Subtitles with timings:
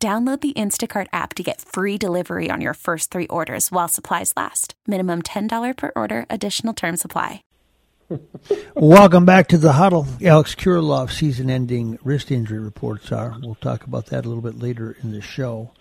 [0.00, 4.32] Download the Instacart app to get free delivery on your first three orders while supplies
[4.36, 4.74] last.
[4.86, 7.42] Minimum $10 per order, additional term supply.
[8.76, 10.06] Welcome back to the huddle.
[10.22, 13.34] Alex Kirilloff season ending wrist injury reports are.
[13.42, 15.72] We'll talk about that a little bit later in the show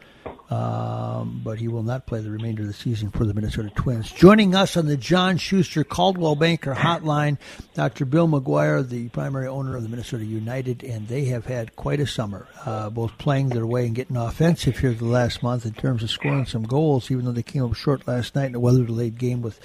[0.50, 4.12] um, but he will not play the remainder of the season for the Minnesota Twins.
[4.12, 7.38] Joining us on the John Schuster Coldwell Banker Hotline,
[7.74, 8.06] Dr.
[8.06, 12.08] Bill McGuire, the primary owner of the Minnesota United, and they have had quite a
[12.08, 16.04] summer, uh, both playing their way and getting offensive here the last month in terms
[16.04, 19.18] of scoring some goals, even though they came up short last night in a weather-delayed
[19.18, 19.60] game with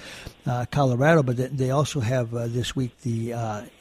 [0.45, 1.23] uh, Colorado.
[1.23, 3.33] But they also have uh, this week the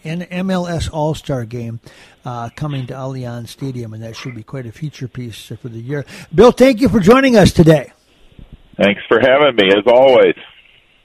[0.05, 1.81] uh, MLS All-Star Game
[2.25, 5.81] uh, coming to Allianz Stadium, and that should be quite a feature piece for the
[5.81, 6.05] year.
[6.35, 7.93] Bill, thank you for joining us today.
[8.81, 10.35] Thanks for having me, as always.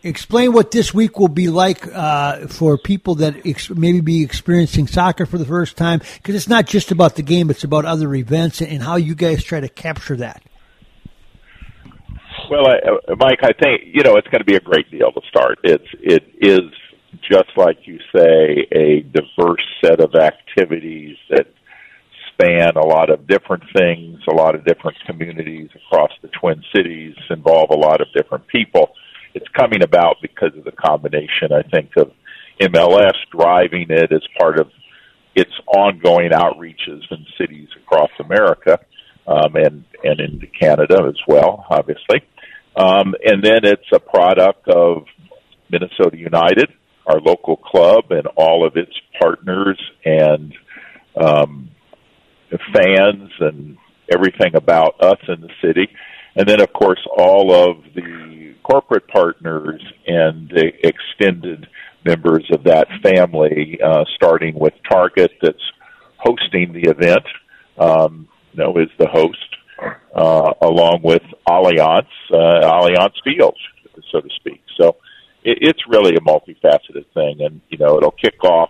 [0.04, 4.88] Explain what this week will be like uh, for people that ex- maybe be experiencing
[4.88, 8.14] soccer for the first time, because it's not just about the game; it's about other
[8.14, 10.44] events and how you guys try to capture that.
[12.50, 15.12] Well, I, uh, Mike, I think you know it's going to be a great deal
[15.12, 15.60] to start.
[15.64, 16.72] It's it is
[17.22, 21.48] just like you say, a diverse set of activities that
[22.32, 27.16] span a lot of different things, a lot of different communities across the Twin Cities,
[27.30, 28.94] involve a lot of different people.
[29.34, 32.12] It's coming about because of the combination, I think, of
[32.62, 34.70] MLS driving it as part of
[35.36, 38.80] its ongoing outreaches in cities across America
[39.28, 42.22] um, and and into Canada as well, obviously.
[42.76, 45.06] Um, and then it's a product of
[45.70, 46.70] Minnesota United,
[47.08, 50.54] our local club and all of its partners and
[51.16, 51.70] um,
[52.74, 53.78] fans and
[54.14, 55.90] everything about us in the city.
[56.36, 61.68] And then, of course, all of the corporate partners and the extended
[62.06, 65.58] members of that family, uh, starting with Target, that's
[66.18, 67.26] hosting the event,
[67.78, 69.38] um, you know, is the host,
[70.16, 73.58] uh, along with Allianz, uh, Allianz Field,
[74.12, 74.47] so to speak.
[75.68, 78.70] It's really a multifaceted thing, and you know it'll kick off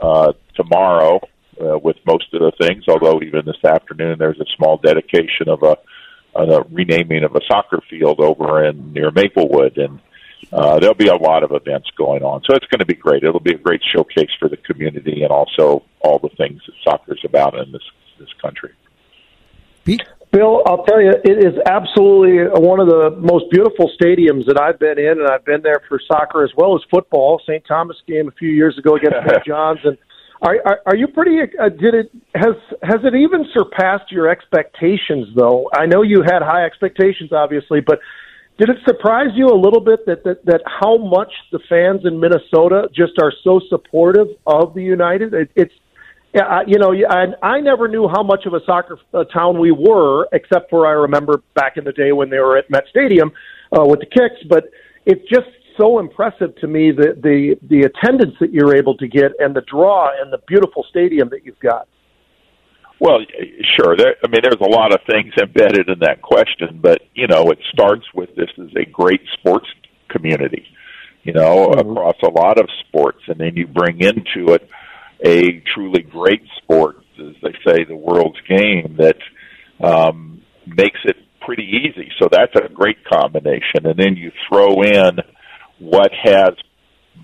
[0.00, 1.20] uh, tomorrow
[1.60, 2.84] uh, with most of the things.
[2.88, 5.76] Although even this afternoon there's a small dedication of a,
[6.34, 10.00] a renaming of a soccer field over in near Maplewood, and
[10.52, 12.42] uh, there'll be a lot of events going on.
[12.48, 13.24] So it's going to be great.
[13.24, 17.22] It'll be a great showcase for the community and also all the things that soccer's
[17.24, 17.82] about in this
[18.18, 18.72] this country.
[19.84, 20.02] Pete?
[20.32, 24.78] Bill, I'll tell you, it is absolutely one of the most beautiful stadiums that I've
[24.78, 27.40] been in, and I've been there for soccer as well as football.
[27.46, 27.64] St.
[27.66, 29.44] Thomas game a few years ago against St.
[29.46, 29.96] John's, and
[30.42, 31.38] are, are, are you pretty?
[31.40, 35.28] Uh, did it has has it even surpassed your expectations?
[35.34, 38.00] Though I know you had high expectations, obviously, but
[38.58, 42.20] did it surprise you a little bit that that, that how much the fans in
[42.20, 45.32] Minnesota just are so supportive of the United?
[45.32, 45.74] It, it's
[46.36, 49.72] yeah, you know, I, I never knew how much of a soccer uh, town we
[49.72, 53.32] were, except for I remember back in the day when they were at Met Stadium
[53.72, 54.46] uh, with the Kicks.
[54.46, 54.64] But
[55.06, 55.48] it's just
[55.80, 59.62] so impressive to me the the the attendance that you're able to get and the
[59.62, 61.88] draw and the beautiful stadium that you've got.
[63.00, 63.20] Well,
[63.78, 63.96] sure.
[63.96, 67.50] There, I mean, there's a lot of things embedded in that question, but you know,
[67.50, 69.66] it starts with this is a great sports
[70.10, 70.66] community,
[71.22, 71.90] you know, mm-hmm.
[71.90, 74.68] across a lot of sports, and then you bring into it
[75.24, 79.16] a truly great sport, as they say, the world's game that
[79.82, 82.10] um, makes it pretty easy.
[82.20, 83.86] So that's a great combination.
[83.86, 85.18] And then you throw in
[85.78, 86.54] what has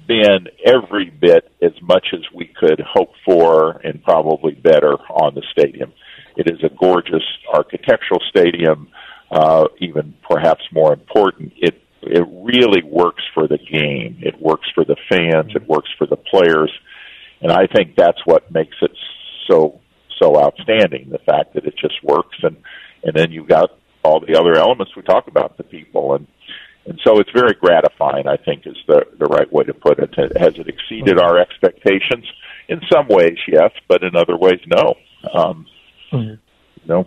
[0.06, 5.42] been every bit as much as we could hope for and probably better on the
[5.52, 5.92] stadium.
[6.36, 8.88] It is a gorgeous architectural stadium.
[9.30, 14.18] Uh, even perhaps more important, it it really works for the game.
[14.20, 15.52] It works for the fans.
[15.54, 16.70] It works for the players
[17.42, 18.92] and I think that's what makes it
[19.48, 19.80] so
[20.20, 21.10] so outstanding.
[21.10, 22.56] The fact that it just works, and
[23.02, 23.70] and then you've got
[24.04, 26.26] all the other elements we talk about, the people, and
[26.86, 28.26] and so it's very gratifying.
[28.26, 30.14] I think is the the right way to put it.
[30.38, 32.24] Has it exceeded our expectations?
[32.68, 34.94] In some ways, yes, but in other ways, no.
[35.34, 35.66] Um,
[36.12, 36.34] mm-hmm.
[36.88, 37.04] No.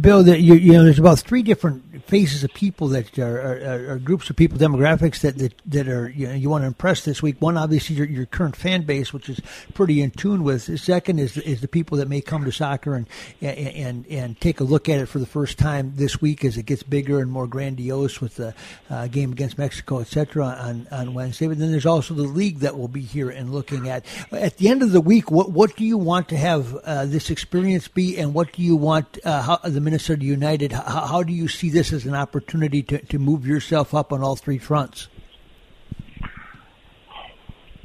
[0.00, 3.92] Bill, the, you, you, know, there's about three different faces of people that are, are,
[3.94, 7.04] are, groups of people, demographics that that, that are you know you want to impress
[7.04, 7.42] this week.
[7.42, 9.40] One, obviously, your, your current fan base, which is
[9.74, 10.66] pretty in tune with.
[10.66, 13.08] The second is is the people that may come to soccer and
[13.40, 16.66] and and take a look at it for the first time this week as it
[16.66, 18.54] gets bigger and more grandiose with the
[18.90, 20.44] uh, game against Mexico, etc.
[20.44, 21.48] on on Wednesday.
[21.48, 24.06] But then there's also the league that will be here and looking at.
[24.30, 27.28] At the end of the week, what what do you want to have uh, this
[27.28, 30.72] experience be, and what do you want uh, how, the Minnesota United?
[30.72, 34.22] How, how do you see this as an opportunity to, to move yourself up on
[34.22, 35.08] all three fronts?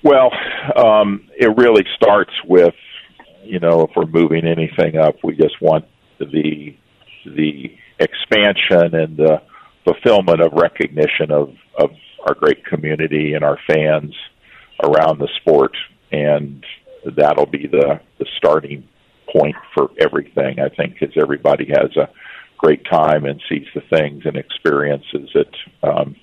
[0.03, 0.31] Well,
[0.75, 2.75] um, it really starts with,
[3.43, 5.85] you know, if we're moving anything up, we just want
[6.19, 6.75] the
[7.25, 9.41] the expansion and the
[9.83, 11.91] fulfillment of recognition of of
[12.27, 14.15] our great community and our fans
[14.83, 15.75] around the sport,
[16.11, 16.63] and
[17.17, 18.87] that'll be the the starting
[19.31, 20.59] point for everything.
[20.59, 22.09] I think because everybody has a
[22.57, 26.15] great time and sees the things and experiences it, um,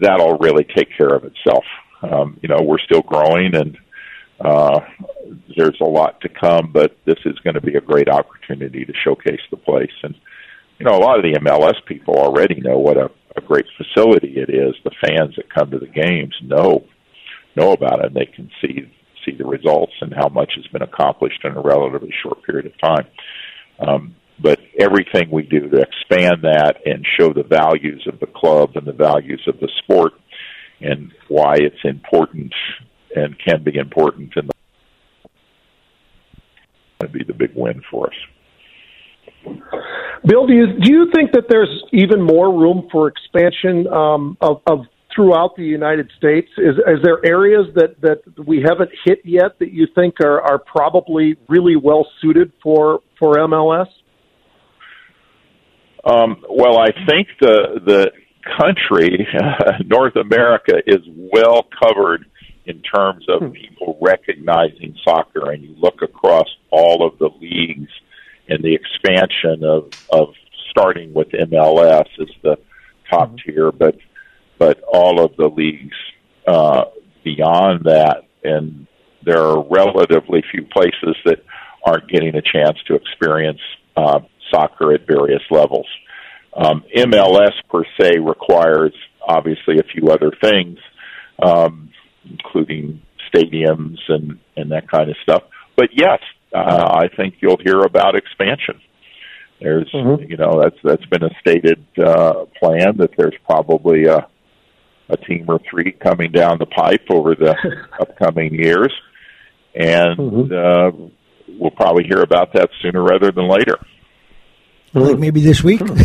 [0.00, 1.64] that'll really take care of itself.
[2.02, 3.78] Um, you know, we're still growing and
[4.40, 4.80] uh,
[5.56, 8.92] there's a lot to come, but this is going to be a great opportunity to
[9.04, 9.92] showcase the place.
[10.02, 10.14] And,
[10.78, 14.34] you know, a lot of the MLS people already know what a, a great facility
[14.36, 14.74] it is.
[14.84, 16.84] The fans that come to the games know
[17.56, 18.90] know about it and they can see
[19.24, 22.72] see the results and how much has been accomplished in a relatively short period of
[22.80, 23.06] time.
[23.78, 28.72] Um, but everything we do to expand that and show the values of the club
[28.74, 30.12] and the values of the sport
[30.80, 32.52] and why it's important
[33.14, 34.54] and can be important in the
[37.12, 38.14] be the big win for us.
[40.26, 44.62] Bill, do you do you think that there's even more room for expansion um, of,
[44.66, 46.48] of throughout the United States?
[46.58, 50.58] Is, is there areas that, that we haven't hit yet that you think are, are
[50.58, 53.86] probably really well suited for for MLS?
[56.04, 58.12] Um, well, I think the the
[58.58, 62.26] country, uh, North America, is well covered
[62.66, 63.50] in terms of hmm.
[63.50, 67.90] people recognizing soccer, and you look across all of the leagues
[68.48, 70.34] and the expansion of of
[70.70, 72.56] starting with MLS as the
[73.08, 73.50] top mm-hmm.
[73.50, 73.96] tier, but
[74.58, 75.96] but all of the leagues
[76.46, 76.84] uh,
[77.22, 78.86] beyond that, and
[79.24, 81.42] there are relatively few places that
[81.84, 83.60] aren't getting a chance to experience
[83.96, 84.20] uh,
[84.50, 85.86] soccer at various levels.
[86.56, 88.94] Um, MLS per se requires
[89.26, 90.78] obviously a few other things,
[91.42, 91.90] um,
[92.24, 93.02] including
[93.34, 95.42] stadiums and and that kind of stuff.
[95.76, 96.20] But yes,
[96.54, 98.80] uh, I think you'll hear about expansion.
[99.60, 100.30] There's, mm-hmm.
[100.30, 104.28] you know, that's that's been a stated uh, plan that there's probably a
[105.08, 107.54] a team or three coming down the pipe over the
[108.00, 108.92] upcoming years,
[109.74, 110.52] and mm-hmm.
[110.52, 110.90] uh,
[111.58, 113.78] we'll probably hear about that sooner rather than later.
[114.94, 115.80] Like maybe this week.
[115.80, 115.96] well,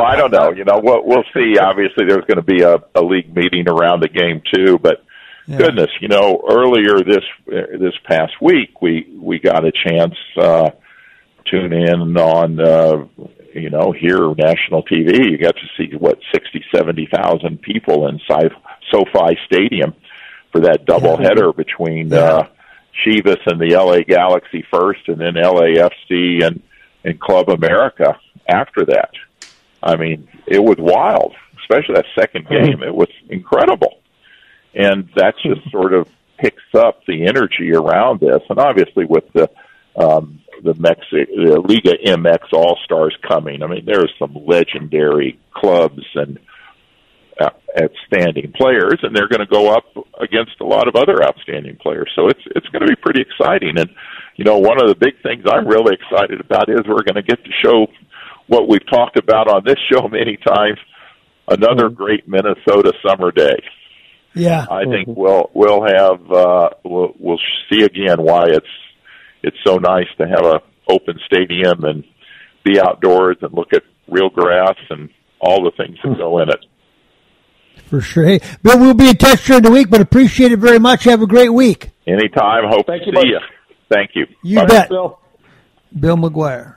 [0.00, 0.52] I don't know.
[0.52, 1.58] You know, we'll, we'll see.
[1.58, 4.78] Obviously, there's going to be a, a league meeting around the game too.
[4.78, 5.04] But
[5.48, 5.58] yeah.
[5.58, 10.70] goodness, you know, earlier this this past week, we we got a chance uh,
[11.50, 13.04] tune in on uh,
[13.64, 15.30] you know here national TV.
[15.30, 18.52] You got to see what sixty, seventy thousand people inside
[18.90, 19.94] SoFi Stadium
[20.52, 21.28] for that double yeah.
[21.28, 22.18] header between yeah.
[22.18, 22.48] uh,
[23.04, 26.62] Chivas and the LA Galaxy first, and then LAFC and
[27.04, 29.12] and Club America after that.
[29.82, 32.54] I mean, it was wild, especially that second hmm.
[32.54, 32.82] game.
[32.82, 34.00] It was incredible.
[34.74, 36.08] And that just sort of
[36.38, 38.42] picks up the energy around this.
[38.50, 39.48] And obviously with the,
[39.96, 46.04] um, the Mexi- the Liga MX All Stars coming, I mean, there's some legendary clubs
[46.14, 46.38] and
[47.40, 49.84] uh, outstanding players, and they're going to go up
[50.20, 52.10] against a lot of other outstanding players.
[52.14, 53.78] So it's it's going to be pretty exciting.
[53.78, 53.90] And
[54.36, 57.22] you know, one of the big things I'm really excited about is we're going to
[57.22, 57.86] get to show
[58.46, 60.78] what we've talked about on this show many times.
[61.48, 61.94] Another mm-hmm.
[61.94, 63.56] great Minnesota summer day.
[64.34, 65.20] Yeah, I think mm-hmm.
[65.20, 68.66] we'll we'll have uh, we'll we'll see again why it's
[69.44, 72.04] it's so nice to have a open stadium and
[72.64, 75.10] be outdoors and look at real grass and
[75.40, 76.18] all the things that hmm.
[76.18, 76.64] go in it.
[77.86, 78.24] For sure.
[78.24, 81.04] Hey, Bill, we'll be in touch during the week, but appreciate it very much.
[81.04, 81.90] Have a great week.
[82.06, 82.64] Anytime.
[82.68, 83.40] Hope Thank to you, see you.
[83.92, 84.26] Thank you.
[84.42, 84.66] You Bye.
[84.66, 84.88] bet.
[84.88, 85.18] Bill.
[85.98, 86.76] Bill McGuire.